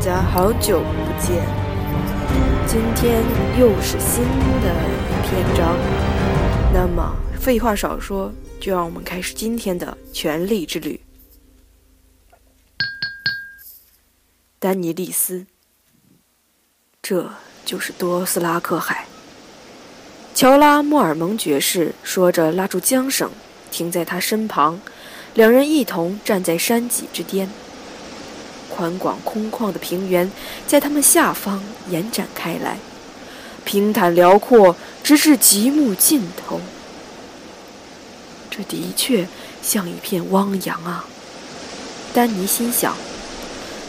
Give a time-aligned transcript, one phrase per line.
[0.00, 0.86] 家好久不
[1.20, 1.44] 见，
[2.66, 3.22] 今天
[3.58, 4.24] 又是新
[4.62, 5.76] 的一篇章。
[6.72, 10.98] 那么废话少说，就让我们开始今天的权力之旅。
[14.58, 15.44] 丹尼利斯，
[17.02, 17.30] 这
[17.66, 19.04] 就是多斯拉克海。
[20.34, 23.30] 乔拉莫尔蒙爵士说着，拉住缰绳，
[23.70, 24.80] 停在他身旁，
[25.34, 27.50] 两人一同站在山脊之巅。
[28.80, 30.32] 宽广空旷的平原
[30.66, 32.78] 在他们下方延展开来，
[33.62, 36.58] 平坦辽阔，直至极目尽头。
[38.48, 39.28] 这的确
[39.60, 41.04] 像一片汪洋啊！
[42.14, 42.96] 丹尼心想。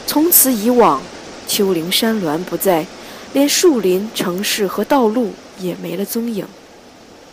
[0.05, 1.01] 从此以往，
[1.47, 2.85] 丘陵山峦不在，
[3.31, 6.45] 连树林、城市和道路也没了踪影，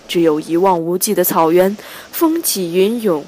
[0.07, 1.77] 只有一望无际的草原，
[2.13, 3.25] 风起云涌，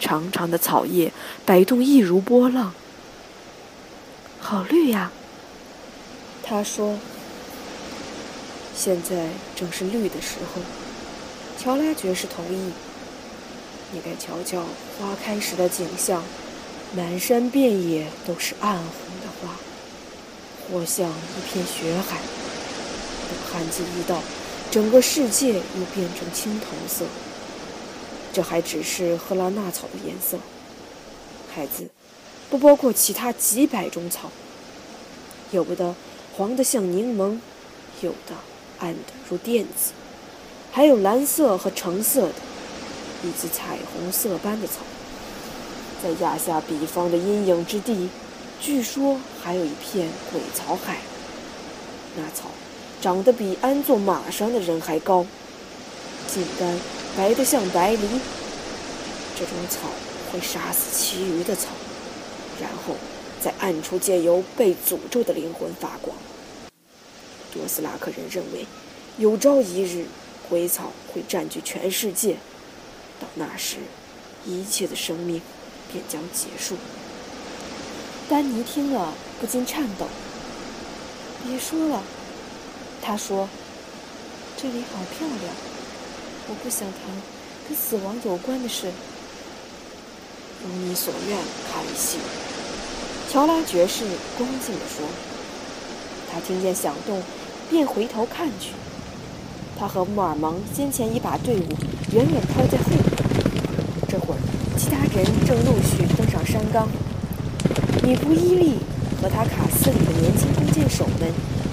[0.00, 1.12] 长长的草叶
[1.44, 2.72] 摆动，一如波浪。
[4.40, 5.10] 好绿呀，
[6.42, 6.98] 他说。
[8.74, 10.62] 现在正是绿的时候，
[11.58, 12.72] 乔拉爵士同意。
[13.92, 14.64] 你该瞧瞧
[14.98, 16.22] 花开时的景象，
[16.96, 18.86] 满山遍野都是暗红
[19.20, 19.54] 的花，
[20.72, 22.16] 或像一片雪海。
[23.28, 24.22] 等旱季一到，
[24.70, 27.04] 整个世界又变成青铜色。
[28.32, 30.38] 这还只是赫拉纳草的颜色，
[31.54, 31.90] 孩子。
[32.50, 34.28] 不包括其他几百种草，
[35.52, 35.94] 有的
[36.36, 37.38] 黄得像柠檬，
[38.00, 38.34] 有的
[38.80, 39.92] 暗得如靛紫，
[40.72, 42.34] 还有蓝色和橙色的，
[43.22, 44.80] 以及彩虹色斑的草。
[46.02, 48.08] 在亚夏彼方的阴影之地，
[48.60, 50.98] 据说还有一片鬼草海。
[52.16, 52.50] 那草
[53.00, 55.24] 长得比安坐马上的人还高，
[56.26, 56.80] 茎干
[57.16, 58.00] 白得像白梨。
[59.38, 59.88] 这种草
[60.32, 61.68] 会杀死其余的草。
[62.60, 62.94] 然后，
[63.42, 66.14] 在暗处借由被诅咒的灵魂发光。
[67.52, 68.66] 多斯拉克人认为，
[69.16, 70.04] 有朝一日，
[70.48, 72.34] 鬼草会占据全世界，
[73.18, 73.78] 到那时，
[74.44, 75.40] 一切的生命
[75.90, 76.76] 便将结束。
[78.28, 80.06] 丹尼听了不禁颤抖。
[81.42, 82.02] 别说了，
[83.00, 83.48] 他说
[84.60, 85.54] ：“这里好漂亮，
[86.48, 87.00] 我不想谈
[87.66, 88.92] 跟死亡有关的事。”
[90.62, 91.38] 如你所愿，
[91.72, 92.18] 卡里西。
[93.32, 94.02] 乔拉爵士
[94.36, 95.06] 恭敬地说
[96.32, 97.22] ：“他听见响动，
[97.70, 98.72] 便回头看去。
[99.78, 101.68] 他和穆尔蒙先前已把队伍
[102.12, 102.98] 远远抛在后面。
[104.08, 104.38] 这会儿，
[104.76, 106.88] 其他人正陆续登上山岗。
[108.02, 108.80] 女仆伊利
[109.22, 111.30] 和他卡斯里的年轻弓箭手们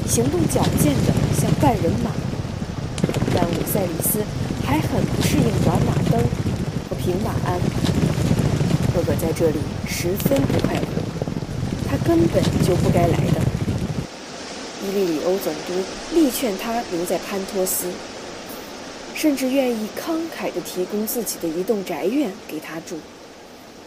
[0.07, 2.12] 行动矫健的像半人马，
[3.33, 4.21] 但伍塞里斯
[4.63, 6.21] 还很不适应短马蹬
[6.88, 7.60] 和平马鞍。”
[8.94, 9.57] 哥哥在这里
[9.88, 11.06] 十分不快活，
[11.89, 13.42] 他根本就不该来的。
[14.84, 15.74] 伊利里欧总督
[16.13, 17.88] 力劝他留在潘托斯，
[19.16, 22.98] 甚至愿意慷慨地提供自己的一栋宅院给他住，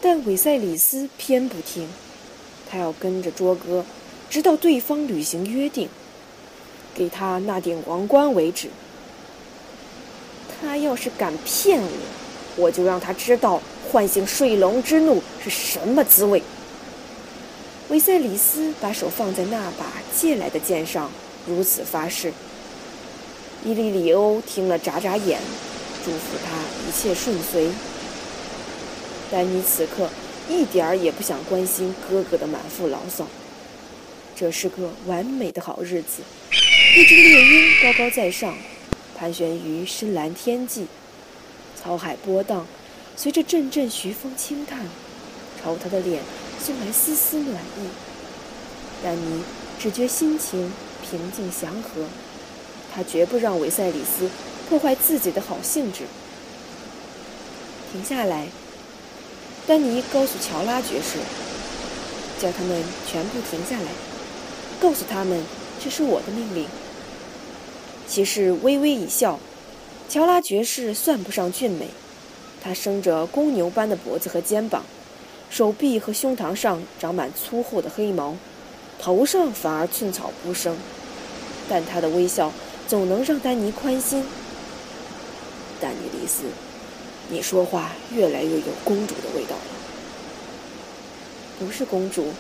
[0.00, 1.88] 但韦塞里斯偏不听，
[2.70, 3.84] 他要跟着卓哥，
[4.28, 5.88] 直到对方履行约定，
[6.94, 8.68] 给他那顶王冠为止。
[10.60, 13.60] 他要是敢骗我，我就让他知道。
[13.90, 16.40] 唤醒睡龙之怒是什么滋味？
[17.90, 19.84] 维塞里斯把手放在那把
[20.16, 21.10] 借来的剑上，
[21.44, 22.32] 如此发誓。
[23.64, 25.40] 伊利里欧听了，眨眨眼，
[26.04, 26.56] 祝福他
[26.88, 27.68] 一切顺遂。
[29.28, 30.08] 丹尼此刻
[30.48, 33.26] 一点儿也不想关心哥哥的满腹牢骚。
[34.36, 36.22] 这是个完美的好日子，
[36.96, 38.56] 一只猎鹰高高在上，
[39.18, 40.86] 盘旋于深蓝天际，
[41.74, 42.64] 草海波荡。
[43.16, 44.86] 随着阵阵徐风轻叹，
[45.60, 46.22] 朝他的脸
[46.64, 47.88] 送来丝丝暖意。
[49.02, 49.42] 丹尼
[49.78, 50.72] 只觉心情
[51.02, 52.04] 平静祥和，
[52.94, 54.28] 他绝不让韦塞里斯
[54.68, 56.04] 破坏自己的好兴致。
[57.90, 58.48] 停下来，
[59.66, 61.18] 丹尼告诉乔拉爵士，
[62.38, 63.88] 叫他们全部停下来，
[64.78, 65.42] 告诉他们
[65.82, 66.66] 这是我的命令。
[68.06, 69.40] 骑士微微一笑，
[70.08, 71.88] 乔拉爵士算不上俊美。
[72.62, 74.84] 他生着公牛般的脖子和肩膀，
[75.50, 78.36] 手臂和胸膛上长满粗厚的黑毛，
[79.00, 80.76] 头上反而寸草不生。
[81.68, 82.52] 但他的微笑
[82.86, 84.24] 总能让丹尼宽心。
[85.80, 86.44] 丹尼丽斯，
[87.28, 89.62] 你说话越来越有公主的味道了。
[91.58, 92.32] 不是公主，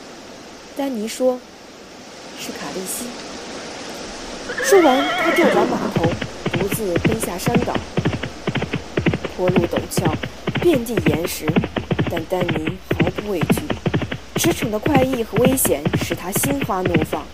[0.76, 1.38] 丹尼说，
[2.38, 3.04] 是卡利西。
[4.62, 6.04] 说完，他调转马头，
[6.52, 7.76] 独自奔下山岗。
[9.36, 10.14] 坡路陡峭，
[10.60, 11.46] 遍地岩石，
[12.12, 13.60] 但丹尼毫不畏惧，
[14.34, 17.24] 驰骋的快意和危险使他心花怒放。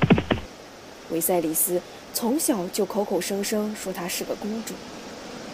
[1.09, 1.81] 维赛里斯
[2.13, 4.75] 从小就口口声声说她是个公主，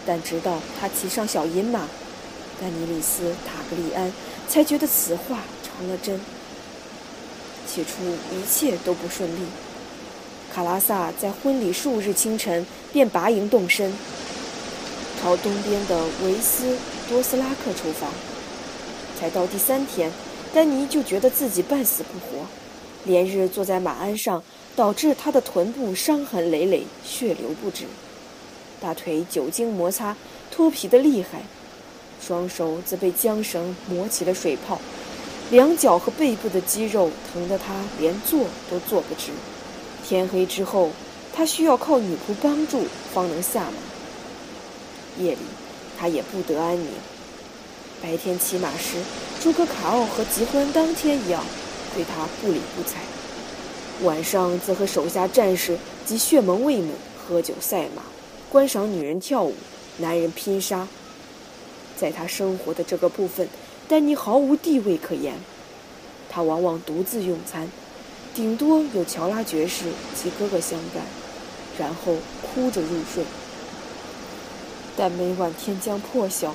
[0.05, 1.87] 但直到他骑上小银马，
[2.59, 4.11] 丹尼里斯·塔格利安
[4.49, 6.19] 才觉得此话成了真。
[7.65, 8.03] 起初
[8.35, 9.45] 一切都不顺利，
[10.53, 13.93] 卡拉萨在婚礼数日清晨便拔营动身，
[15.21, 16.77] 朝东边的维斯
[17.07, 18.07] 多斯拉克出发。
[19.19, 20.11] 才到第三天，
[20.53, 22.45] 丹尼就觉得自己半死不活，
[23.05, 24.43] 连日坐在马鞍上，
[24.75, 27.85] 导致他的臀部伤痕累累，血流不止，
[28.81, 30.15] 大腿久经摩擦
[30.51, 31.43] 脱皮的厉害，
[32.21, 34.79] 双手则被缰绳磨起了水泡，
[35.51, 39.31] 两脚和背部的肌肉疼得他连坐都坐不直。
[40.05, 40.89] 天黑之后，
[41.33, 45.23] 他需要靠女仆帮助方能下马。
[45.23, 45.39] 夜里，
[45.97, 46.87] 他也不得安宁。
[48.03, 48.97] 白天骑马时，
[49.41, 51.41] 诸葛卡奥和结婚当天一样，
[51.95, 52.97] 对他不理不睬；
[54.05, 58.01] 晚上则和手下战士及血盟卫们喝酒赛马，
[58.51, 59.53] 观赏女人跳舞，
[59.99, 60.85] 男人拼杀。
[61.95, 63.47] 在他生活的这个部分，
[63.87, 65.35] 丹尼毫无地位可言。
[66.29, 67.69] 他往往独自用餐，
[68.35, 69.85] 顶多有乔拉爵士
[70.21, 71.05] 及哥哥相伴，
[71.79, 73.23] 然后哭着入睡。
[74.97, 76.53] 但每晚天将破晓。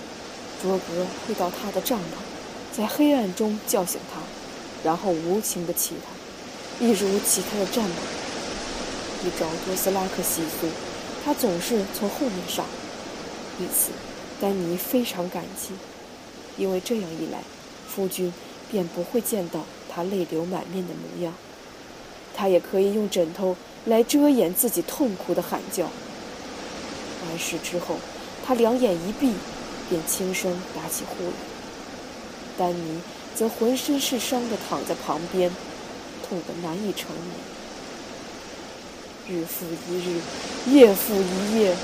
[0.62, 4.20] 卓格会到他的帐篷，在黑暗中叫醒他，
[4.82, 7.96] 然后无情地骑他，一如其他的战马。
[9.24, 10.68] 依照多斯拉克习俗，
[11.24, 12.64] 他总是从后面上。
[13.60, 13.90] 因此，
[14.40, 15.70] 丹尼非常感激，
[16.56, 17.40] 因为这样一来，
[17.88, 18.32] 夫君
[18.70, 21.34] 便不会见到他泪流满面的模样。
[22.36, 23.56] 他也可以用枕头
[23.86, 25.84] 来遮掩自己痛苦的喊叫。
[27.28, 27.96] 完事之后，
[28.44, 29.32] 他两眼一闭。
[29.88, 31.32] 便轻声打起呼来，
[32.58, 33.00] 丹尼
[33.34, 35.50] 则浑身是伤地躺在旁边，
[36.28, 37.10] 痛得难以成
[39.26, 39.40] 眠。
[39.40, 40.20] 日复一日，
[40.66, 41.74] 夜复一夜，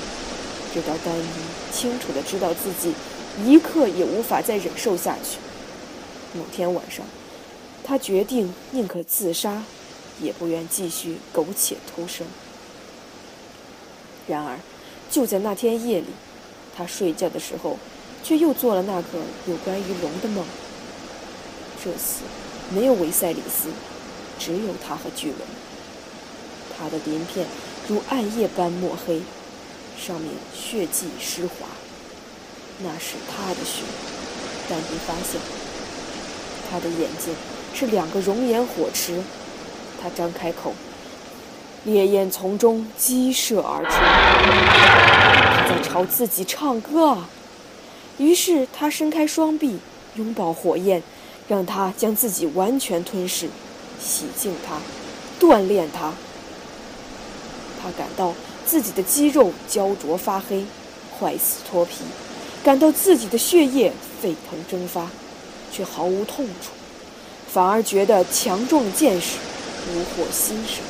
[0.73, 1.27] 直到丹尼
[1.71, 2.93] 清楚地知道自己
[3.43, 5.39] 一刻也无法再忍受下去。
[6.37, 7.05] 某天晚上，
[7.83, 9.63] 他决定宁可自杀，
[10.21, 12.27] 也不愿继续苟且偷生。
[14.27, 14.59] 然而，
[15.09, 16.07] 就在那天夜里，
[16.75, 17.79] 他睡觉的时候。
[18.25, 20.43] 却又做了那个有关于龙的梦。
[21.83, 22.23] 这次
[22.73, 23.69] 没有维赛里斯，
[24.39, 25.37] 只有他和巨龙。
[26.75, 27.45] 他的鳞片
[27.87, 29.21] 如暗夜般墨黑，
[29.95, 31.67] 上面血迹湿滑，
[32.79, 33.83] 那是他的血。
[34.67, 35.39] 但你发现，
[36.71, 37.31] 他的眼睛
[37.75, 39.21] 是两个熔岩火池。
[40.01, 40.73] 他张开口，
[41.83, 43.91] 烈焰从中激射而出。
[43.91, 47.19] 他在朝自己唱歌。
[48.17, 49.79] 于是他伸开双臂，
[50.15, 51.03] 拥抱火焰，
[51.47, 53.49] 让它将自己完全吞噬，
[54.01, 54.77] 洗净它，
[55.39, 56.13] 锻炼它。
[57.81, 58.33] 他感到
[58.65, 60.65] 自己的肌肉焦灼发黑，
[61.19, 62.03] 坏死脱皮，
[62.63, 63.91] 感到自己的血液
[64.21, 65.09] 沸腾蒸发，
[65.71, 66.71] 却毫无痛楚，
[67.51, 69.37] 反而觉得强壮健实，
[69.93, 70.83] 如获新生。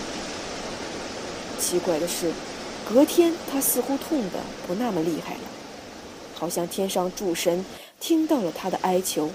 [1.60, 2.32] 奇怪的是，
[2.88, 5.40] 隔天他似乎痛得不那么厉害了。
[6.36, 7.66] 好像天上诸神
[8.00, 9.32] 听到了他的哀求，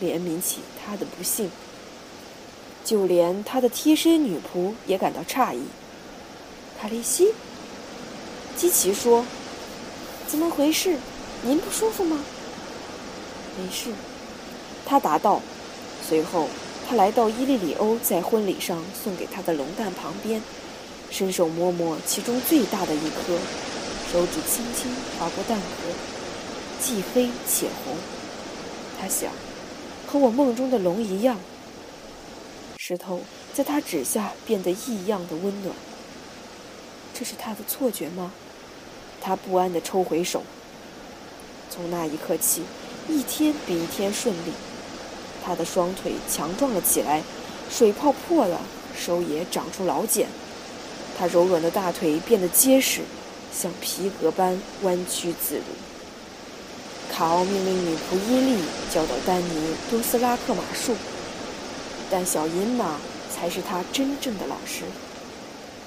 [0.00, 1.50] 怜悯起他的不幸。
[2.84, 5.62] 就连他的贴身女仆也感到诧异。
[6.78, 7.32] 卡利西，
[8.56, 9.24] 基奇说
[10.28, 10.98] ：“怎么回事？
[11.42, 12.22] 您不舒服吗
[13.58, 13.90] ？”“没事。”
[14.84, 15.40] 他答道。
[16.06, 16.48] 随后，
[16.86, 20.42] 他来到伊利里欧在婚礼上送给他的龙蛋旁边，
[21.10, 23.38] 伸手摸摸其中最大的一颗，
[24.12, 26.13] 手指轻轻划过蛋壳。
[26.84, 27.96] 既黑且红，
[29.00, 29.32] 他想，
[30.06, 31.38] 和我梦中的龙一样。
[32.76, 33.22] 石头
[33.54, 35.74] 在他指下变得异样的温暖。
[37.14, 38.32] 这是他的错觉吗？
[39.18, 40.42] 他不安地抽回手。
[41.70, 42.64] 从那一刻起，
[43.08, 44.52] 一天比一天顺利。
[45.42, 47.22] 他的双腿强壮了起来，
[47.70, 48.60] 水泡破了，
[48.94, 50.28] 手也长出老茧。
[51.16, 53.00] 他柔软的大腿变得结实，
[53.50, 55.62] 像皮革般弯曲自如。
[57.16, 58.58] 卡奥命令女仆伊利
[58.92, 60.96] 教导丹尼多斯拉克马术，
[62.10, 62.98] 但小银马
[63.32, 64.82] 才是他真正的老师。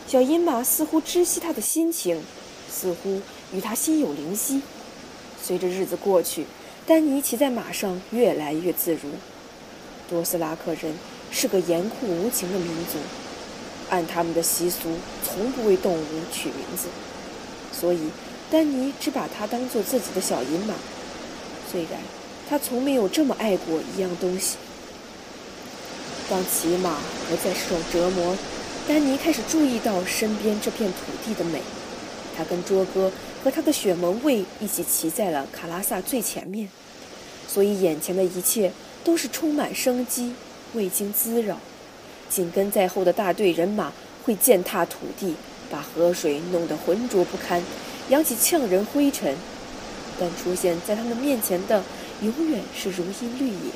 [0.07, 2.23] 小银马似乎知悉他的心情，
[2.71, 4.61] 似乎与他心有灵犀。
[5.43, 6.45] 随着日子过去，
[6.85, 9.09] 丹尼骑在马上越来越自如。
[10.09, 10.97] 多斯拉克人
[11.29, 12.99] 是个严酷无情的民族，
[13.89, 16.87] 按他们的习俗，从不为动物取名字，
[17.73, 18.11] 所以
[18.49, 20.73] 丹尼只把它当做自己的小银马。
[21.71, 21.99] 虽然
[22.49, 24.57] 他从没有这么爱过一样东西。
[26.29, 26.97] 当骑马
[27.29, 28.35] 不再是种折磨，
[28.87, 31.61] 丹尼开始注意到身边这片土地的美。
[32.35, 33.11] 他跟卓哥
[33.43, 36.69] 和他的雪门卫一起骑在了卡拉萨最前面，
[37.47, 38.71] 所以眼前的一切
[39.03, 40.33] 都是充满生机，
[40.73, 41.57] 未经滋扰。
[42.29, 43.91] 紧跟在后的大队人马
[44.23, 45.35] 会践踏土地，
[45.71, 47.63] 把河水弄得浑浊不堪，
[48.09, 49.35] 扬起呛人灰尘。
[50.19, 51.83] 但出现在他们面前的
[52.21, 53.71] 永远是如茵绿野。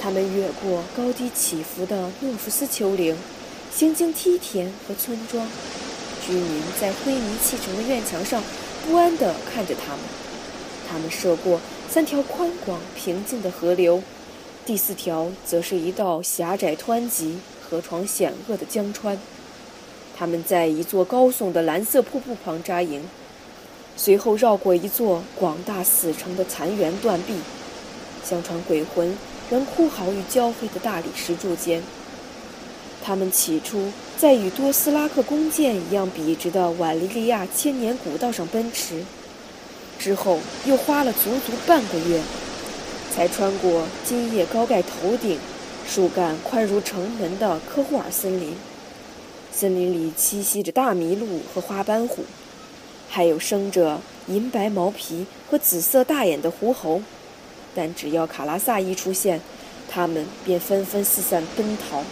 [0.00, 3.16] 他们越过高低起伏的诺夫斯丘陵，
[3.74, 5.46] 行经梯田和村庄，
[6.26, 8.42] 居民在灰泥砌成的院墙上
[8.86, 10.00] 不安地看着他们。
[10.88, 14.02] 他们涉过三条宽广平静的河流，
[14.64, 19.18] 第四条则是一道狭窄湍急、河床险恶的江川。
[20.16, 23.02] 他们在一座高耸的蓝色瀑布旁扎营，
[23.98, 27.34] 随后绕过一座广大死城的残垣断壁。
[28.24, 29.14] 相传鬼魂。
[29.50, 31.82] 仍哭嚎于焦黑的大理石柱间。
[33.02, 39.02] 他们起初在与多斯拉克弓箭一样笔直的瓦利利亚千年古道上奔驰，
[39.98, 42.20] 之后又花了足足半个月，
[43.10, 45.38] 才穿过金叶高盖头顶、
[45.86, 48.54] 树干宽如城门的科霍尔森林。
[49.50, 52.22] 森林里栖息着大麋鹿和花斑虎，
[53.08, 57.02] 还有生着银白毛皮和紫色大眼的狐猴。
[57.74, 59.40] 但只要卡拉萨一出现，
[59.90, 62.02] 他们便纷纷四散奔逃。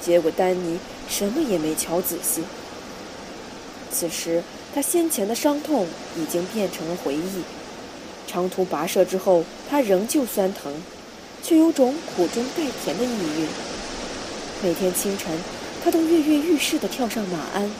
[0.00, 2.42] 结果丹尼什么也没瞧仔细。
[3.90, 4.42] 此时
[4.74, 5.86] 他先前的伤痛
[6.16, 7.42] 已经变成了回忆。
[8.26, 10.72] 长途跋涉之后，他仍旧酸疼，
[11.42, 13.46] 却有种苦中带甜的意蕴。
[14.62, 15.32] 每天清晨，
[15.84, 17.70] 他都跃跃欲试地跳上马鞍，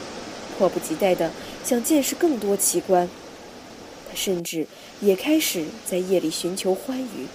[0.57, 1.31] 迫不及待地
[1.63, 3.07] 想见识更多奇观。
[4.09, 4.67] 他甚至
[5.01, 7.27] 也开始在夜里寻求欢愉。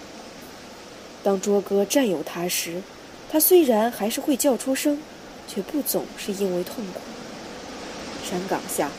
[1.22, 2.82] 当卓哥占有他时，
[3.30, 5.00] 他虽然还是会叫出声，
[5.48, 7.00] 却不总是因为痛苦。
[8.28, 8.90] 山岗下，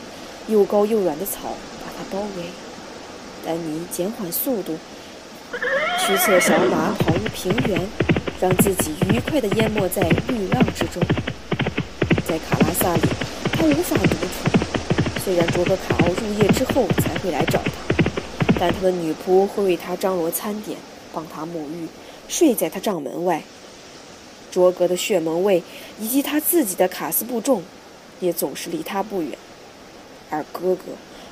[0.48, 2.44] 又高又软的草把他包围。
[3.46, 4.76] 丹尼减缓速度，
[5.98, 7.80] 驱策小马跑入平原，
[8.40, 11.02] 让自己愉快地淹没在绿浪之中。
[12.28, 13.02] 在卡拉萨里，
[13.52, 14.49] 他无法独处。
[15.30, 17.70] 虽然卓格卡奥入夜之后才会来找他，
[18.58, 20.76] 但他的女仆会为他张罗餐点，
[21.12, 21.86] 帮他沐浴，
[22.26, 23.40] 睡在他帐门外。
[24.50, 25.62] 卓格的血门卫
[26.00, 27.62] 以及他自己的卡斯布众，
[28.18, 29.38] 也总是离他不远。
[30.30, 30.82] 而哥哥，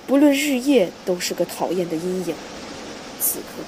[0.06, 2.36] 不论日夜都是个讨厌的阴影。
[3.18, 3.64] 此刻，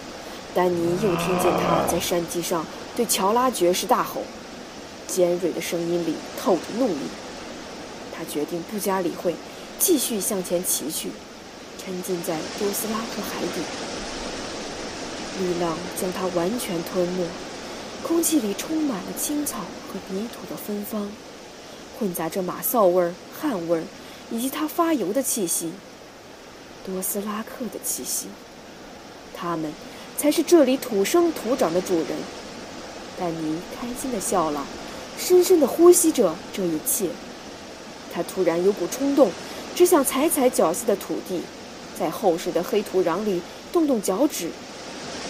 [0.55, 4.23] 丹尼又听见他在山脊上对乔拉爵士大吼，
[5.09, 7.09] 尖锐的声音里透着怒意。
[8.17, 9.35] 他决定不加理会。
[9.81, 11.09] 继续向前骑去，
[11.83, 13.63] 沉浸在多斯拉克海底。
[15.41, 17.25] 绿浪将它完全吞没，
[18.07, 21.11] 空气里充满了青草和泥土的芬芳，
[21.99, 23.85] 混杂着马臊味儿、汗味儿，
[24.31, 25.73] 以及它发油的气息。
[26.85, 28.27] 多斯拉克的气息，
[29.35, 29.73] 他们
[30.19, 32.07] 才是这里土生土长的主人。
[33.19, 34.67] 丹尼开心地笑了，
[35.19, 37.09] 深深地呼吸着这一切。
[38.13, 39.31] 他突然有股冲动。
[39.75, 41.43] 只想踩踩脚下的土地，
[41.99, 43.41] 在厚实的黑土壤里
[43.73, 44.51] 动动脚趾。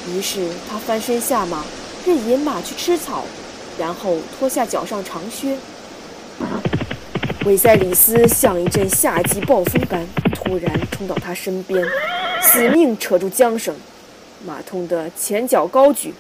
[0.08, 1.64] 于是他翻身下马，
[2.06, 3.24] 任野马去吃草，
[3.78, 5.56] 然后脱下脚上长靴。
[7.44, 11.82] 韦塞里斯像一阵夏季暴风般突然冲到他身边，
[12.42, 13.74] 死命扯住缰绳。
[14.44, 16.12] 马痛得前脚高举。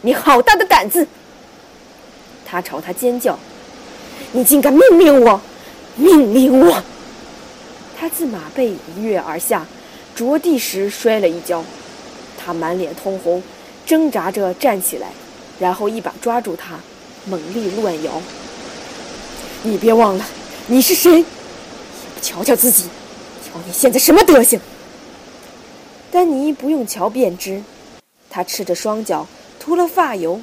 [0.00, 1.06] 你好大的胆子！
[2.46, 3.38] 他朝他尖叫
[4.32, 5.40] ：“你竟敢命令我！
[5.96, 6.82] 命令我！”
[7.98, 9.66] 他自马背一跃而下，
[10.14, 11.64] 着地时摔了一跤。
[12.38, 13.42] 他满脸通红，
[13.84, 15.08] 挣扎着站起来，
[15.58, 16.78] 然后一把抓住他，
[17.26, 18.22] 猛力乱摇。
[19.64, 20.24] 你别忘了，
[20.68, 21.18] 你是谁？
[21.18, 21.24] 也
[22.14, 22.84] 不瞧瞧自己，
[23.44, 24.60] 瞧你现在什么德行！
[26.12, 27.60] 丹尼不用瞧便知，
[28.30, 29.26] 他赤着双脚，
[29.58, 30.40] 涂了发油，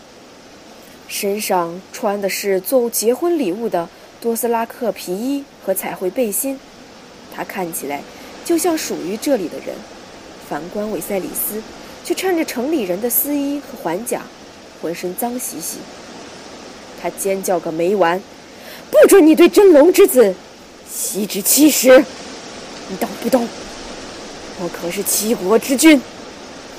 [1.08, 3.88] 身上穿的是做结婚礼物的
[4.20, 6.60] 多斯拉克皮衣和彩绘背心。
[7.36, 8.02] 他看起来
[8.46, 9.76] 就像属于这里的人，
[10.48, 11.62] 反观韦塞里斯，
[12.04, 14.22] 却穿着城里人的丝衣和环甲，
[14.82, 15.80] 浑身脏兮兮。
[17.02, 18.22] 他尖叫个没完
[18.90, 20.34] ：“不准你对真龙之子
[20.88, 22.04] 频指气使！
[22.88, 23.48] 你懂不懂？
[24.62, 26.02] 我可是七国之君，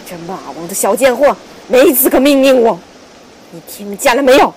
[0.08, 1.36] 这马王的小贱货
[1.68, 2.78] 没资格命令我！
[3.50, 4.54] 你听见了没有？”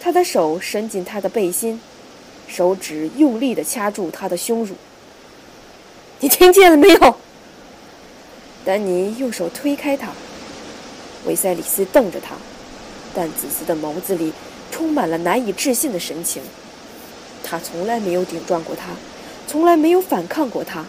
[0.00, 1.80] 他的手伸进他的背心。
[2.48, 4.74] 手指用力地掐住他的胸乳。
[6.20, 7.16] 你听见了没有？
[8.64, 10.08] 丹尼用手推开他。
[11.26, 12.34] 维塞里斯瞪着他。
[13.14, 14.32] 淡紫色的眸子里
[14.70, 16.42] 充满了难以置信的神情。
[17.44, 18.86] 他从来没有顶撞过他，
[19.46, 20.84] 从来没有反抗过他。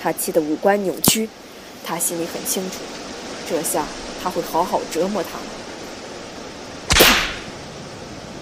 [0.00, 1.28] 他气得五官扭曲，
[1.84, 2.78] 他心里很清楚，
[3.48, 3.84] 这下
[4.22, 5.30] 他会好好折磨他。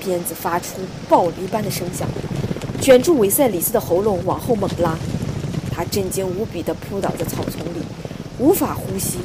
[0.05, 0.79] 鞭子发出
[1.09, 2.09] 暴雷般的声响，
[2.81, 4.97] 卷住韦塞里斯的喉咙，往后猛拉。
[5.71, 7.83] 他震惊无比地扑倒在草丛里，
[8.39, 9.19] 无法呼吸。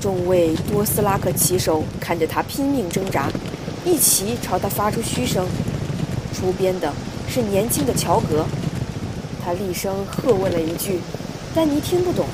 [0.00, 3.28] 众位多斯拉克骑手看着他拼命挣扎，
[3.84, 5.46] 一齐朝他发出嘘声。
[6.32, 6.92] 出鞭的
[7.28, 8.46] 是年轻的乔格，
[9.44, 11.00] 他厉声喝问了一句，
[11.54, 12.24] 丹尼听不懂。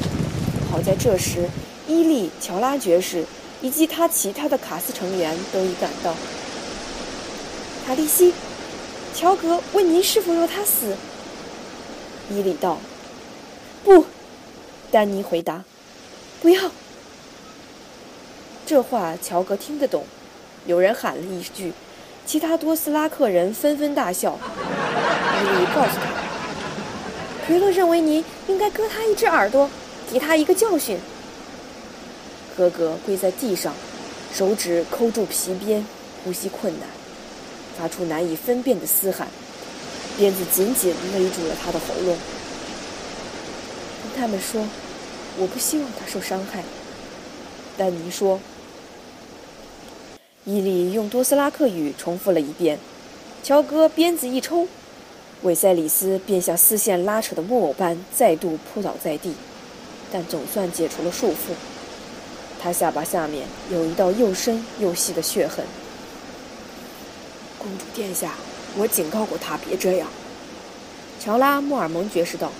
[0.70, 1.48] 好在这时，
[1.88, 3.24] 伊利、乔拉爵士
[3.62, 6.14] 以及他其他的卡斯成员都已赶到。
[7.86, 8.32] 卡利西，
[9.14, 10.96] 乔格问您是否要他死？
[12.30, 12.78] 伊利道
[13.84, 14.06] ：“不。”
[14.90, 15.62] 丹尼回答
[16.40, 16.70] ：“不要。”
[18.64, 20.06] 这话乔格听得懂。
[20.64, 21.72] 有人喊了一句。
[22.26, 24.38] 其他多斯拉克人纷纷大笑。
[24.38, 26.24] 伊利告诉他
[27.46, 29.68] ：“奎洛认为您应该割他一只耳朵，
[30.10, 30.98] 给他一个教训。”
[32.56, 33.74] 哥哥跪在地上，
[34.32, 35.84] 手指抠住皮鞭，
[36.24, 36.88] 呼吸困难，
[37.78, 39.28] 发出难以分辨的嘶喊。
[40.16, 42.16] 鞭子紧紧勒住了他的喉咙。
[44.16, 44.64] 他们说
[45.38, 46.62] ：“我不希望他受伤害。”
[47.76, 48.38] 丹尼说。
[50.44, 52.78] 伊利用多斯拉克语重复了一遍，
[53.42, 54.68] 乔戈鞭子一抽，
[55.42, 59.34] 韦塞里斯便像丝线拉扯的木偶般再度扑倒在地，
[60.12, 61.54] 但总算解除了束缚。
[62.60, 65.64] 他下巴下面有一道又深又细的血痕。
[67.64, 68.34] 公主殿下，
[68.76, 70.06] 我警告过他别这样。
[71.18, 72.52] 乔拉·莫尔蒙爵士道：“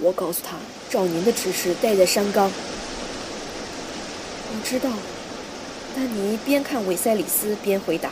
[0.00, 0.56] 我告诉他，
[0.88, 2.50] 照您的指示待在山岗。”
[4.48, 4.88] 我知道。
[5.94, 8.10] 丹尼边看韦塞里斯边回答：“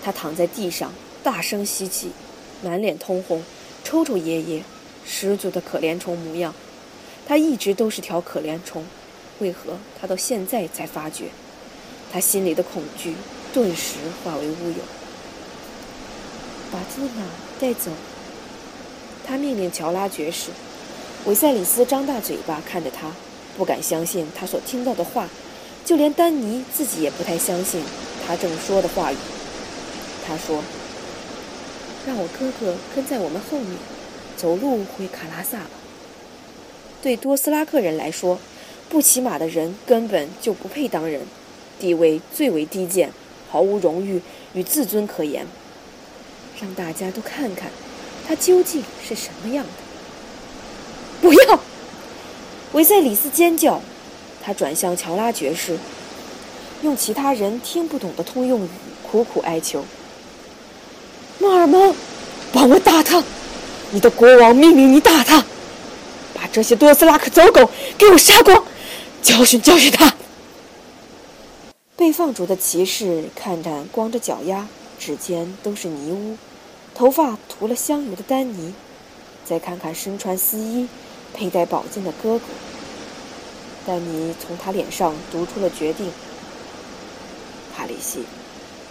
[0.00, 0.92] 他躺在地上，
[1.24, 2.12] 大声吸气，
[2.62, 3.42] 满脸通红，
[3.82, 4.62] 抽抽噎噎，
[5.04, 6.54] 十足的可怜虫模样。
[7.26, 8.86] 他一直都是条可怜虫，
[9.40, 11.24] 为何他到现在才发觉？
[12.12, 13.16] 他心里的恐惧
[13.52, 14.76] 顿时化为乌有。
[16.76, 17.24] 把兹娜
[17.58, 17.90] 带走。”
[19.26, 20.50] 他命令乔拉爵士。
[21.24, 23.10] 韦塞里斯张大嘴巴看着他，
[23.56, 25.26] 不敢相信他所听到的话。
[25.86, 27.80] 就连丹尼自己也不太相信
[28.26, 29.16] 他正说的话语。
[30.26, 30.60] 他说
[32.04, 33.78] ：“让我哥哥跟在我们后面，
[34.36, 35.70] 走路回卡拉萨吧。”
[37.00, 38.40] 对多斯拉克人来说，
[38.88, 41.22] 不骑马的人根本就不配当人，
[41.78, 43.12] 地位最为低贱，
[43.48, 44.20] 毫无荣誉
[44.54, 45.46] 与自尊可言。
[46.60, 47.70] 让大家都看看，
[48.26, 49.70] 他究竟是什么样的！
[51.20, 51.60] 不要！
[52.72, 53.80] 维塞里斯尖叫。
[54.42, 55.76] 他转向乔拉爵士，
[56.82, 58.68] 用其他人听不懂的通用语
[59.02, 59.84] 苦苦哀求
[61.40, 61.92] ：“莫尔蒙，
[62.52, 63.20] 帮我打他！
[63.90, 65.44] 你的国王命令你打他，
[66.32, 68.62] 把这些多斯拉克走狗给我杀光，
[69.20, 70.14] 教训教训他！”
[71.96, 76.36] 被放逐的骑士看着光着脚丫、指尖都是泥污、
[76.94, 78.74] 头发涂了香油的丹尼，
[79.44, 80.88] 再看看身穿丝衣、
[81.34, 82.44] 佩戴宝剑的哥哥。
[83.86, 86.10] 丹尼从他脸上读出了决定。
[87.76, 88.24] 哈里西，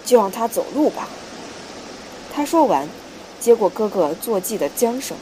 [0.06, 1.08] 就让他走路吧。
[2.34, 2.88] 他说完，
[3.40, 5.18] 接过哥哥坐骑的缰绳，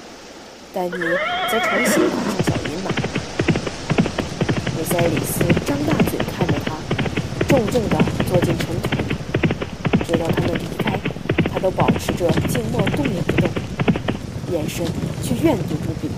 [0.74, 2.92] 丹尼则重新跨上小银马。
[4.78, 6.76] 维塞里斯张大嘴看着他，
[7.48, 7.98] 重重地
[8.30, 8.90] 坐进尘土，
[10.06, 10.60] 直到他们，
[11.64, 13.50] 都保持着静默动也不动，
[14.52, 14.86] 眼神
[15.24, 16.10] 却怨毒无比。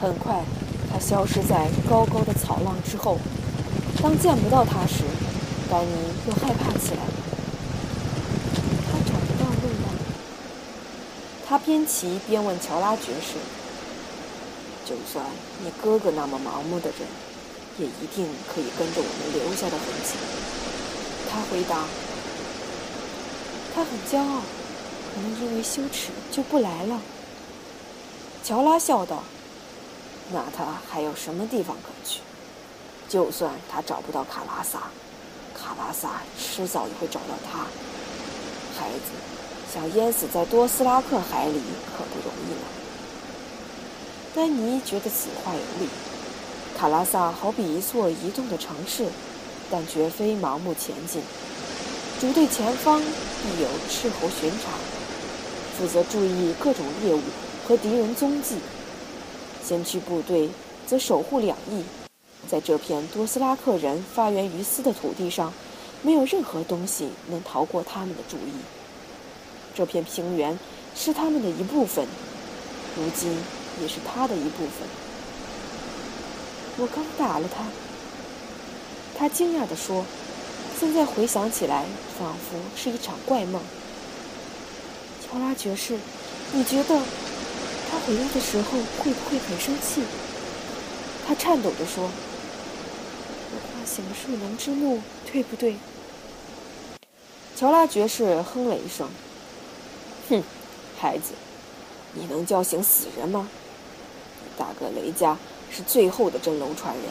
[0.00, 0.42] 很快。
[0.90, 3.18] 他消失在高高的草浪之后。
[4.02, 5.04] 当见不到他时，
[5.70, 5.92] 丹尼
[6.26, 7.00] 又害怕起来。
[8.90, 9.88] 他找不到路了。
[11.46, 13.38] 他边骑边问乔拉爵士
[14.84, 15.24] ：“就算
[15.62, 17.06] 你哥哥那么盲目的人，
[17.78, 20.16] 也一定可以跟着我们留下的痕迹。”
[21.30, 21.84] 他回答
[23.74, 24.40] ：“他很骄傲，
[25.14, 27.00] 可能因为羞耻就不来了。”
[28.44, 29.22] 乔拉笑道。
[30.32, 32.20] 那他还有什么地方可去？
[33.08, 34.78] 就算他找不到卡拉萨，
[35.54, 37.66] 卡拉萨迟早也会找到他。
[38.78, 39.12] 孩子，
[39.70, 41.60] 想淹死在多斯拉克海里
[41.94, 42.66] 可不容易呢。
[44.34, 45.90] 丹尼觉得此话有理。
[46.78, 49.06] 卡拉萨好比一座移动的城市，
[49.70, 51.20] 但绝非盲目前进。
[52.22, 54.70] 主队前方必有斥候巡查，
[55.76, 57.20] 负责注意各种猎物
[57.66, 58.58] 和敌人踪迹。
[59.60, 60.48] 先驱部队
[60.86, 61.82] 则守护两翼，
[62.48, 65.52] 在这片多斯拉克人发源于斯的土地上，
[66.02, 68.52] 没有任何东西能逃过他们的注意。
[69.74, 70.56] 这片平原
[70.94, 72.06] 是他们的一部分，
[72.96, 73.36] 如今
[73.80, 74.86] 也是他的一部分。
[76.76, 77.64] 我刚打了他，
[79.18, 80.04] 他惊讶地说
[80.82, 81.84] ：“现在回想起来，
[82.18, 83.62] 仿佛是一场怪梦。”
[85.24, 85.96] 乔拉爵士，
[86.52, 87.00] 你觉得
[87.88, 90.02] 他回来的时候会不会很生气？
[91.24, 92.10] 他颤抖地说
[93.54, 95.76] ：“我唤醒了树龙之怒，对不对？”
[97.54, 99.08] 乔拉爵士哼了一声
[100.28, 100.42] ：“哼，
[100.98, 101.34] 孩子，
[102.12, 103.48] 你能叫醒死人吗？
[104.58, 105.38] 大哥雷加
[105.70, 107.04] 是最后的真龙传人，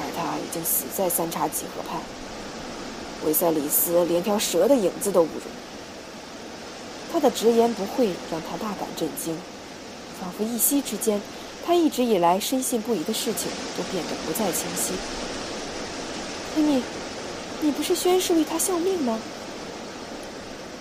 [0.00, 2.00] 而他已经死在三叉戟河畔。
[3.26, 5.44] 维塞里斯连条蛇的影子都不如。
[7.12, 9.36] 他的直言不讳让他大感震惊，
[10.20, 11.20] 仿佛一夕之间。”
[11.66, 14.92] 他一直以来深信不疑的事情都变得不再清晰。
[16.54, 16.82] 可你，
[17.62, 19.18] 你不是宣誓为他效命吗？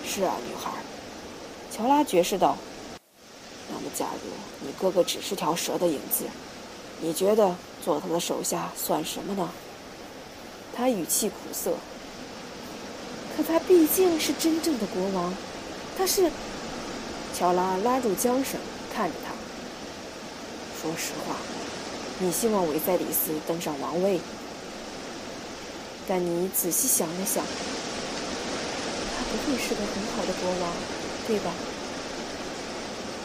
[0.05, 0.73] 是啊，女孩。
[1.71, 2.57] 乔拉爵士道。
[3.71, 4.29] 那么，假如
[4.59, 6.25] 你哥哥只是条蛇的影子，
[6.99, 9.49] 你觉得做他的手下算什么呢？
[10.75, 11.71] 他语气苦涩。
[13.35, 15.33] 可他毕竟是真正的国王，
[15.97, 16.31] 他是。
[17.35, 18.59] 乔拉拉住缰绳，
[18.93, 19.33] 看着他。
[20.79, 21.35] 说实话，
[22.19, 24.21] 你希望维塞里斯登上王位，
[26.07, 27.43] 但你仔细想了想，
[29.17, 30.71] 他不会是个很好的国王，
[31.25, 31.51] 对吧？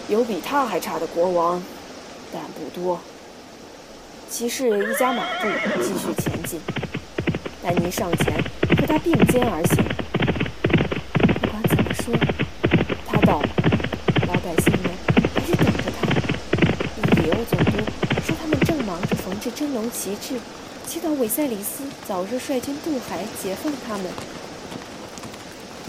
[0.09, 1.63] 有比他还差的国王，
[2.33, 2.99] 但不多。
[4.31, 5.49] 骑士一加马步
[5.83, 6.59] 继续前进，
[7.63, 8.43] 丹尼上前
[8.81, 9.85] 和他并肩而行。
[19.59, 20.39] 真龙旗帜，
[20.87, 24.07] 祈祷韦塞里斯早日率军渡海，解放他们。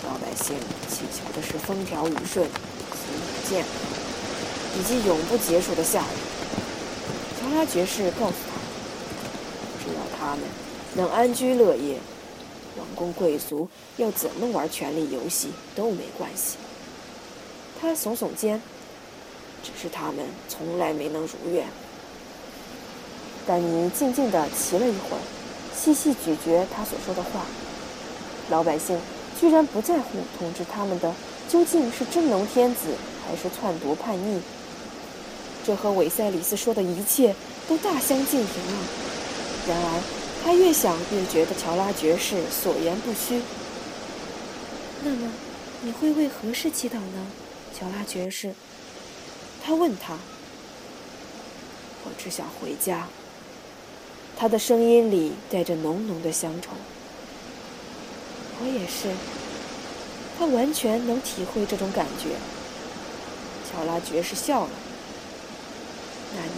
[0.04, 0.56] 老百姓
[0.88, 3.64] 祈求的是风调雨顺、晴雨见，
[4.76, 6.18] 以及永不结束的下雨。
[7.40, 10.40] 乔拉爵士告诉他，只要他们
[10.96, 12.00] 能安居乐业，
[12.76, 16.58] 王公贵族要怎么玩权力游戏都没关系。
[17.80, 18.60] 他耸耸肩，
[19.62, 21.68] 只是他们从来没能如愿。
[23.50, 25.22] 丹尼静静地骑了一会儿，
[25.76, 27.42] 细细咀嚼他所说的话。
[28.52, 28.96] 老百姓
[29.42, 31.12] 居然不在乎统治他们的
[31.48, 32.94] 究竟是真龙天子
[33.26, 34.40] 还是篡夺叛逆，
[35.66, 37.34] 这和韦塞里斯说的一切
[37.68, 38.78] 都大相径庭啊！
[39.68, 40.04] 然而，
[40.44, 43.42] 他越想越觉得乔拉爵士所言不虚。
[45.04, 45.32] 那么，
[45.82, 47.26] 你会为何事祈祷呢，
[47.76, 48.54] 乔拉爵士？
[49.66, 50.14] 他问他。
[52.06, 53.08] 我只想回家。
[54.40, 56.70] 他的声音里带着浓浓的乡愁。
[58.62, 59.14] 我也是。
[60.40, 62.30] 他完全能体会这种感觉。
[63.70, 64.70] 乔拉爵士笑了。
[66.34, 66.52] 那你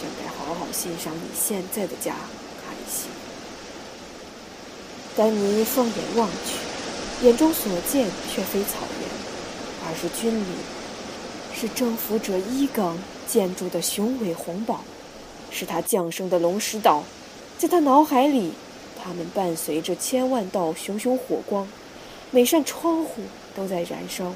[0.00, 2.14] 就该好好欣赏你现在的家，
[2.64, 3.08] 凯西。
[5.14, 9.08] 丹尼放眼望去，眼中所见却非草原，
[9.84, 10.54] 而是军旅，
[11.54, 12.98] 是征服者伊耿
[13.28, 14.80] 建筑的雄伟宏堡。
[15.54, 17.04] 是他降生的龙石岛，
[17.58, 18.52] 在他脑海里，
[19.00, 21.68] 他们伴随着千万道熊熊火光，
[22.30, 23.22] 每扇窗户
[23.54, 24.32] 都在燃烧。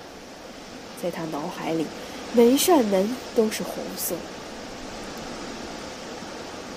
[1.03, 1.87] 在他脑海里，
[2.35, 4.15] 每一扇门都是红色。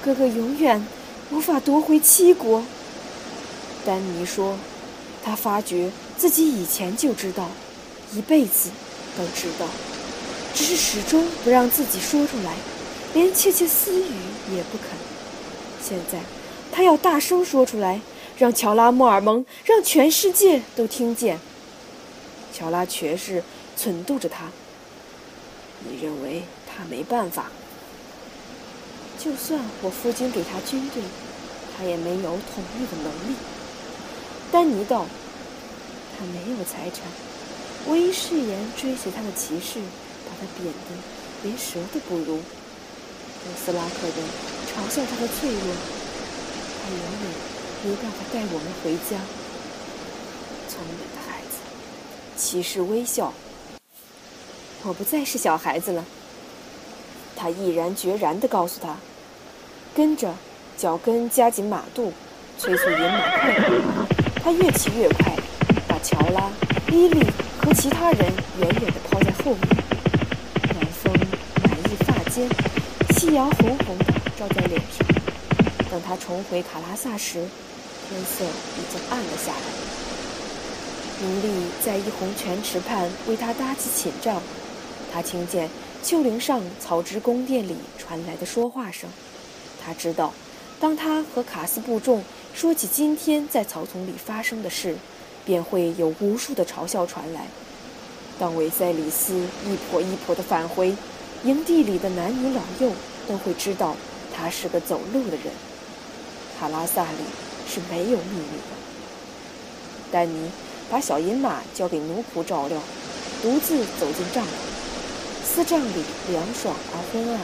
[0.01, 0.87] 哥哥永远
[1.31, 2.63] 无法夺回七国。
[3.85, 4.57] 丹尼说，
[5.21, 7.49] 他发觉自己以前就知道，
[8.13, 8.69] 一辈子
[9.17, 9.67] 都知道，
[10.53, 12.53] 只是始终不让自己说出来。
[13.11, 14.11] 连窃窃私语
[14.55, 14.89] 也不肯。
[15.81, 16.19] 现在，
[16.71, 18.01] 他要大声说出来，
[18.37, 21.39] 让乔拉莫尔蒙，让全世界都听见。
[22.53, 23.43] 乔拉爵士
[23.77, 24.51] 忖度着他
[25.87, 27.51] ：“你认为他没办法？
[29.17, 31.01] 就算我父亲给他军队，
[31.77, 33.35] 他也没有统御的能力。”
[34.51, 35.05] 丹尼道
[36.17, 37.05] ：“他没有财产，
[37.87, 39.79] 唯一誓言追随他的骑士，
[40.25, 40.95] 把他贬得
[41.43, 42.41] 连蛇都不如。”
[43.41, 44.15] 波斯拉克人
[44.67, 45.75] 嘲笑他的脆弱，
[46.81, 47.31] 他永远
[47.83, 49.17] 没办法带我们回家。
[50.67, 51.57] 聪明的孩子，
[52.35, 53.33] 骑士微笑。
[54.83, 56.03] 我不再是小孩子了。
[57.35, 58.97] 他毅然决然地告诉他，
[59.95, 60.33] 跟着，
[60.77, 62.11] 脚跟夹紧马肚，
[62.57, 64.05] 催促引马快跑。
[64.43, 65.33] 他越骑越快，
[65.87, 66.51] 把乔拉、
[66.91, 67.25] 伊利
[67.57, 68.19] 和其他人
[68.59, 69.61] 远远地抛在后面。
[70.75, 71.13] 晚风
[71.63, 72.49] 满溢发间。
[73.19, 75.05] 夕阳红红的照在脸上，
[75.91, 77.33] 等他重回卡拉萨时，
[78.07, 81.27] 天色已经暗了下来。
[81.27, 84.41] 奴隶在一泓泉池畔为他搭起寝帐，
[85.11, 85.69] 他听见
[86.01, 89.09] 丘陵上草植宫殿里传来的说话声。
[89.83, 90.33] 他知道，
[90.79, 94.95] 当他和卡斯布众说起今天在草丛里发生的事，
[95.45, 97.47] 便会有无数的嘲笑传来。
[98.39, 99.33] 当维塞里斯
[99.65, 100.95] 一跛一跛地返回，
[101.43, 102.93] 营地里的男女老幼
[103.29, 103.95] 都会知道
[104.35, 105.53] 他是个走路的人。
[106.59, 107.19] 卡拉萨里
[107.69, 108.73] 是没有秘密的。
[110.11, 110.49] 丹尼
[110.89, 112.81] 把小银马交给奴仆照料，
[113.43, 114.49] 独自走进帐篷。
[115.45, 117.39] 私帐里凉爽而昏暗。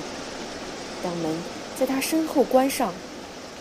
[1.03, 1.37] 当门
[1.79, 2.91] 在他身后关上，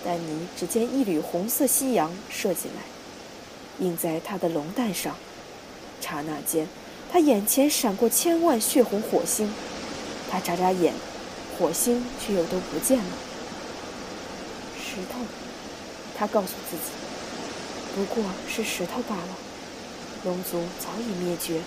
[0.03, 5.15] 丹尼只见一缕红色夕阳射进来，映在他的龙蛋上。
[6.01, 6.67] 刹那间。
[7.13, 9.53] 他眼前闪过千万血红火星，
[10.29, 10.93] 他眨眨眼，
[11.59, 13.13] 火星却又都不见了。
[14.79, 15.21] 石头，
[16.17, 16.93] 他告诉自己，
[17.95, 19.29] 不过是石头罢了。
[20.25, 21.61] 龙族早已灭绝，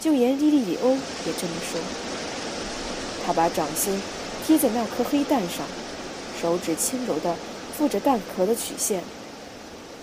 [0.00, 1.80] 就连莉莉里欧也这么说。
[3.26, 4.00] 他把掌心
[4.46, 5.66] 贴在那颗黑蛋上，
[6.40, 7.36] 手指轻柔地
[7.78, 9.02] 抚着蛋壳的曲线。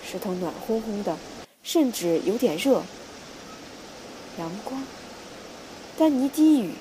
[0.06, 1.16] 石头暖烘烘的，
[1.62, 2.82] 甚至有点热。
[4.38, 4.82] 阳光，
[5.98, 6.74] 丹尼低语：“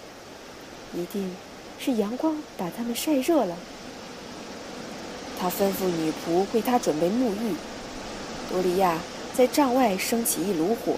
[0.93, 1.35] 一定
[1.79, 3.55] 是阳光把他们晒热了。”
[5.39, 7.55] 他吩咐女仆为他准备沐浴。
[8.49, 8.99] 多利亚
[9.35, 10.93] 在帐外升起一炉火，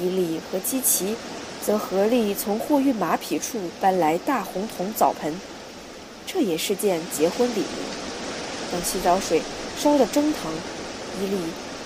[0.00, 1.16] 伊利和基奇
[1.64, 5.34] 则合力从货运马匹处搬来大红铜澡盆，
[6.26, 8.72] 这也是件结婚礼物。
[8.72, 9.42] 等洗澡水
[9.78, 10.50] 烧得蒸腾，
[11.20, 11.36] 伊利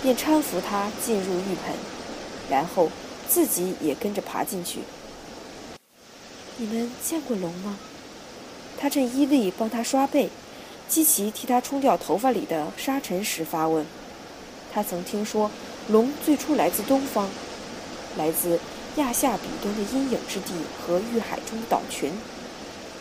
[0.03, 1.75] 便搀扶他进入浴盆，
[2.49, 2.89] 然后。
[3.29, 4.81] 自己也跟着爬进去。
[6.57, 7.79] 你们见过龙吗？
[8.81, 10.31] 他趁伊利帮他刷背，
[10.89, 13.85] 基奇替他冲掉头发里的沙尘时发问。
[14.73, 15.51] 他曾听说，
[15.89, 17.29] 龙最初来自东方，
[18.17, 18.59] 来自
[18.97, 22.11] 亚夏彼端的阴影之地和域海中岛群。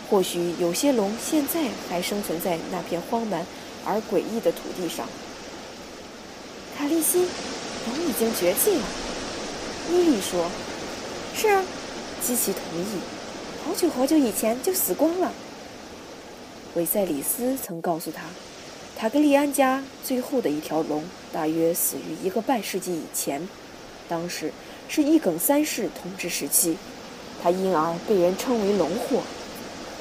[0.10, 3.46] 或许有些龙现在还生存在那片荒蛮
[3.86, 5.08] 而诡异的土地上。
[6.78, 7.20] 卡利西，
[7.88, 8.84] 龙已经绝迹了。
[9.90, 10.52] 伊利说
[11.34, 11.64] ：“是啊。”
[12.22, 13.00] 基奇同意。
[13.64, 15.32] 好久好久以前就死光了。
[16.76, 18.24] 维塞里斯曾告诉他，
[18.96, 21.04] 塔格利安家最后的一条龙
[21.34, 23.48] 大约死于一个半世纪以前，
[24.08, 24.54] 当时
[24.88, 26.78] 是一梗三世统治时期，
[27.42, 29.24] 他因而被人称为龙祸。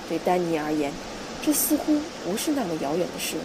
[0.08, 0.92] 对丹尼而言，
[1.42, 3.36] 这似乎不是那么遥远的事。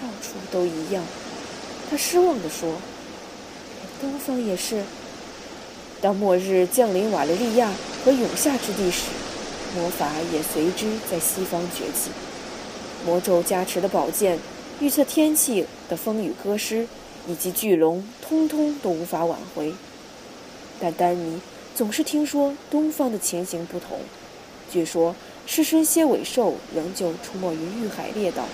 [0.00, 1.04] 到处都一样，
[1.88, 2.74] 他失望地说。
[4.00, 4.82] 东方也是。
[6.00, 7.68] 当末日降临瓦雷利亚
[8.04, 9.06] 和永夏之地时，
[9.74, 12.10] 魔法也随之在西方崛起。
[13.06, 14.38] 魔咒加持的宝剑、
[14.80, 16.86] 预测天气的风雨歌诗，
[17.26, 19.72] 以及巨龙，通通都无法挽回。
[20.80, 21.40] 但丹尼
[21.74, 24.00] 总是听说东方的情形不同。
[24.70, 25.14] 据说
[25.46, 28.44] 狮身蝎尾兽仍旧出没于玉海列岛，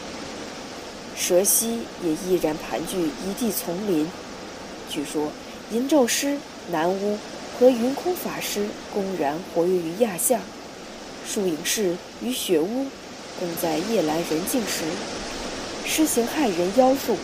[1.16, 4.08] 蛇蜥也依然盘踞一地丛林。
[4.90, 5.30] 据说，
[5.72, 6.38] 银咒师、
[6.70, 7.18] 南巫
[7.58, 10.40] 和云空法师公然活跃于亚夏，
[11.26, 12.86] 树影士与雪巫
[13.38, 14.84] 共在夜阑人静时
[15.86, 17.16] 施行害人妖术。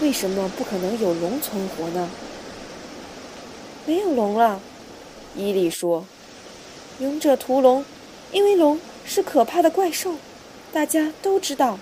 [0.00, 2.10] 为什么不可能有龙存活呢？
[3.86, 4.60] 没有龙了，
[5.36, 6.04] 伊利说。
[6.98, 7.84] 勇者屠龙，
[8.32, 10.16] 因为龙是可怕的怪兽，
[10.72, 11.78] 大家都知道。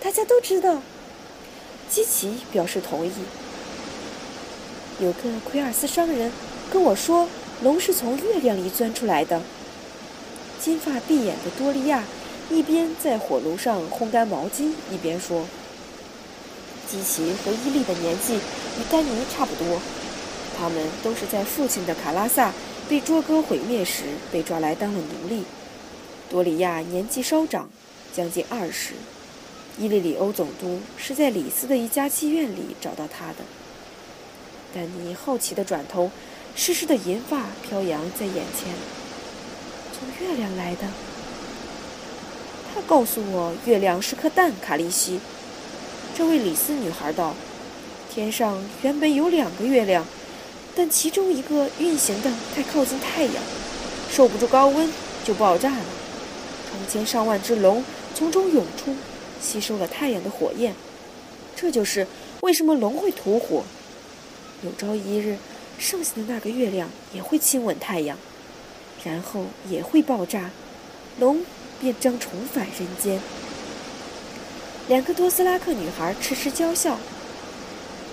[0.00, 0.82] 大家都知道。
[1.88, 3.12] 基奇表示同意。
[5.00, 6.30] 有个奎尔斯商人
[6.72, 7.28] 跟我说，
[7.62, 9.42] 龙是从月亮里钻出来的。
[10.64, 12.02] 金发碧眼的多利亚
[12.50, 15.44] 一边在火炉上烘干毛巾，一边说
[16.88, 19.78] ：“基奇和伊利的年纪与丹尼差不多，
[20.56, 22.50] 他们都是在父亲的卡拉萨
[22.88, 25.44] 被卓哥毁灭时被抓来当了奴隶。
[26.30, 27.68] 多利亚年纪稍长，
[28.14, 28.94] 将近二十。
[29.78, 33.44] 伊利里欧总督是在里斯的一家妓院里找到他的。”
[34.72, 36.10] 丹尼好奇地转头，
[36.56, 39.03] 湿湿的银发飘扬在眼前。
[40.20, 40.82] 月亮来的。
[42.74, 44.52] 他告诉我，月亮是颗蛋。
[44.60, 45.20] 卡利西，
[46.16, 47.34] 这位李斯女孩道
[48.12, 50.04] ：“天上原本有两个月亮，
[50.74, 53.34] 但其中一个运行的太靠近太阳，
[54.10, 54.90] 受不住高温
[55.24, 55.84] 就爆炸了。
[56.70, 58.96] 成千上万只龙从中涌出，
[59.40, 60.74] 吸收了太阳的火焰。
[61.54, 62.06] 这就是
[62.40, 63.62] 为什么龙会吐火。”
[64.64, 65.36] 有朝一日，
[65.78, 68.18] 剩下的那个月亮也会亲吻太阳，
[69.04, 70.50] 然后也会爆炸，
[71.18, 71.44] 龙
[71.80, 73.20] 便将重返人间。
[74.88, 76.98] 两个多斯拉克女孩痴痴娇笑。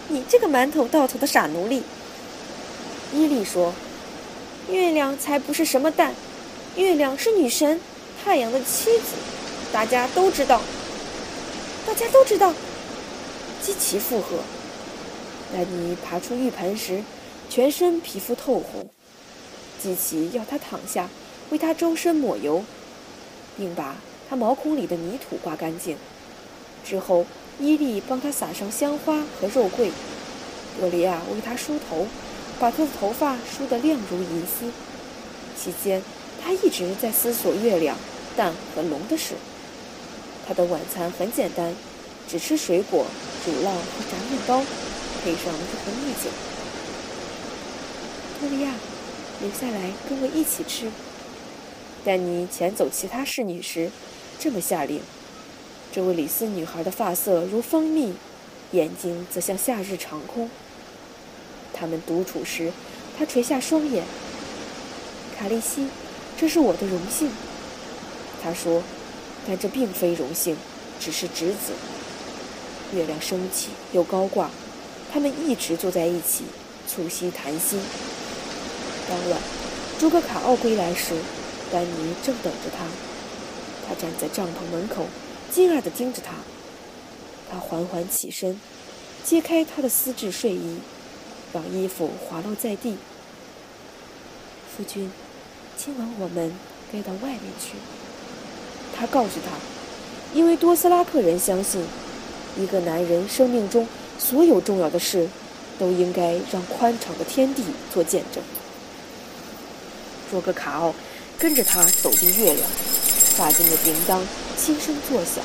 [0.09, 1.83] 你这个满头到头的傻奴隶！
[3.13, 3.73] 伊利说
[4.69, 6.13] ：“月亮才不是什么蛋，
[6.75, 7.79] 月亮是女神
[8.21, 9.15] 太阳的妻子，
[9.71, 10.61] 大家都知道。
[11.87, 12.53] 大家都知道。”
[13.63, 14.39] 基奇附和。
[15.53, 17.03] 丹尼爬出浴盆时，
[17.49, 18.89] 全身皮肤透红。
[19.81, 21.09] 基奇要他躺下，
[21.49, 22.63] 为他周身抹油，
[23.57, 23.95] 并把
[24.29, 25.97] 他毛孔里的泥土刮干净。
[26.85, 27.25] 之后，
[27.59, 29.91] 伊利帮他撒上香花和肉桂。
[30.79, 32.07] 多利亚为他梳头，
[32.59, 34.71] 把他的头发梳得亮如银丝。
[35.59, 36.01] 期间，
[36.43, 37.97] 他一直在思索月亮、
[38.37, 39.35] 蛋和龙的事。
[40.47, 41.73] 他的晚餐很简单，
[42.27, 43.05] 只吃水果、
[43.45, 44.63] 乳酪和炸面包。
[45.23, 46.31] 配上一红蜜酒，
[48.39, 48.73] 多利亚，
[49.41, 50.91] 留下来跟我一起吃。
[52.05, 53.89] 丹尼遣走其他侍女时，
[54.39, 55.01] 这么下令。
[55.91, 58.13] 这位李斯女孩的发色如蜂蜜，
[58.71, 60.49] 眼睛则像夏日长空。
[61.73, 62.71] 他们独处时，
[63.17, 64.03] 她垂下双眼。
[65.37, 65.87] 卡利西，
[66.37, 67.29] 这是我的荣幸。
[68.43, 68.83] 他说，
[69.47, 70.55] 但这并非荣幸，
[70.99, 71.73] 只是职责。
[72.95, 74.49] 月亮升起又高挂。
[75.11, 76.45] 他们一直坐在一起，
[76.87, 77.79] 促膝谈心。
[79.11, 79.41] 当晚，
[79.99, 81.15] 诸葛卡奥归来时，
[81.69, 82.85] 丹尼正等着他。
[83.85, 85.05] 他站在帐篷门口，
[85.51, 86.31] 惊讶地盯着他。
[87.51, 88.57] 他缓缓起身，
[89.25, 90.77] 揭开他的丝质睡衣，
[91.51, 92.95] 让衣服滑落在地。
[94.73, 95.11] 夫君，
[95.75, 96.53] 今晚我们
[96.93, 97.73] 该到外面去。
[98.95, 99.57] 他告诉他，
[100.33, 101.83] 因为多斯拉克人相信，
[102.57, 103.85] 一个男人生命中。
[104.17, 105.27] 所有重要的事，
[105.79, 108.41] 都应该让宽敞的天地做见证。
[110.31, 110.95] 卓格卡奥
[111.37, 112.65] 跟着他走进月亮，
[113.35, 114.21] 发间的铃铛
[114.57, 115.43] 轻声作响。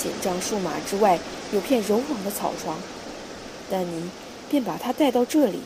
[0.00, 1.18] 千丈树马之外
[1.52, 2.78] 有片柔软的草床，
[3.68, 4.08] 丹尼
[4.48, 5.62] 便把他带到这里。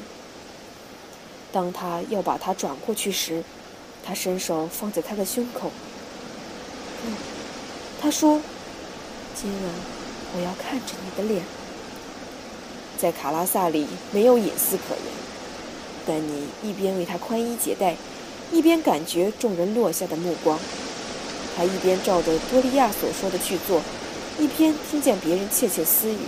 [1.52, 3.44] 当他要把他转过去时，
[4.02, 5.70] 他伸手放在他的胸口。
[7.04, 7.12] 嗯，
[8.00, 8.40] 他说
[9.38, 9.74] ：“今晚
[10.34, 11.44] 我要看着你的脸。”
[12.96, 15.12] 在卡拉萨里没有隐私可言。
[16.06, 17.96] 丹尼一边为他宽衣解带，
[18.52, 20.58] 一边感觉众人落下的目光。
[21.56, 23.82] 他一边照着多利亚所说的去做，
[24.38, 26.18] 一边听见别人窃窃私语。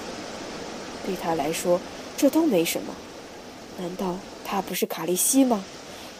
[1.07, 1.81] 对他来说，
[2.17, 2.95] 这都没什么。
[3.79, 5.65] 难道他不是卡利西吗？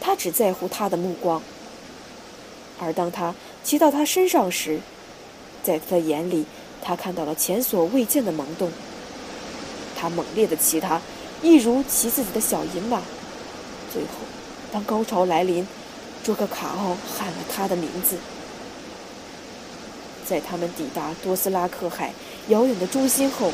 [0.01, 1.43] 他只在乎他的目光。
[2.79, 4.81] 而当他骑到他身上时，
[5.63, 6.45] 在他的眼里，
[6.83, 8.71] 他看到了前所未见的萌动。
[9.97, 11.01] 他猛烈的骑他，
[11.43, 13.01] 一如骑自己的小银马。
[13.93, 14.09] 最后，
[14.73, 15.67] 当高潮来临，
[16.25, 18.17] 卓克卡奥喊了他的名字。
[20.27, 22.15] 在他们抵达多斯拉克海
[22.49, 23.53] 遥远的中心后，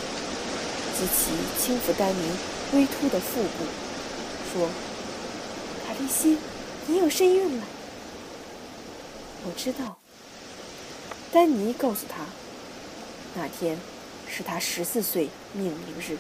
[0.97, 2.31] 基奇轻抚丹尼
[2.73, 3.65] 微凸的腹部，
[4.53, 4.69] 说
[5.85, 6.39] ：“卡利西，
[6.87, 7.67] 你有身孕了。”
[9.45, 9.97] 我知道。
[11.33, 12.25] 丹尼告诉他，
[13.35, 13.77] 那天
[14.29, 16.17] 是他十四岁命名日。